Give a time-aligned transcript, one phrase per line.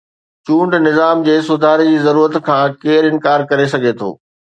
[0.49, 4.09] چونڊ نظام جي سڌاري جي ضرورت کان ڪير انڪار ڪري سگهي ٿو؟